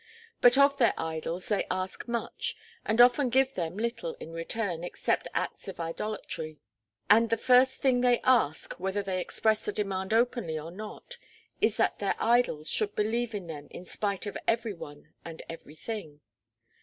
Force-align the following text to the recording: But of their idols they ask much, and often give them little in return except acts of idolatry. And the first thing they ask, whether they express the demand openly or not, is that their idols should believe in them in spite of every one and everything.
But 0.41 0.57
of 0.57 0.77
their 0.79 0.95
idols 0.97 1.47
they 1.47 1.67
ask 1.69 2.07
much, 2.07 2.57
and 2.83 2.99
often 2.99 3.29
give 3.29 3.53
them 3.53 3.77
little 3.77 4.15
in 4.15 4.31
return 4.33 4.83
except 4.83 5.27
acts 5.35 5.67
of 5.67 5.79
idolatry. 5.79 6.57
And 7.07 7.29
the 7.29 7.37
first 7.37 7.83
thing 7.83 8.01
they 8.01 8.19
ask, 8.21 8.73
whether 8.79 9.03
they 9.03 9.21
express 9.21 9.63
the 9.63 9.71
demand 9.71 10.11
openly 10.11 10.57
or 10.57 10.71
not, 10.71 11.19
is 11.61 11.77
that 11.77 11.99
their 11.99 12.15
idols 12.17 12.67
should 12.67 12.95
believe 12.95 13.35
in 13.35 13.45
them 13.45 13.67
in 13.69 13.85
spite 13.85 14.25
of 14.25 14.35
every 14.47 14.73
one 14.73 15.13
and 15.23 15.43
everything. 15.47 16.21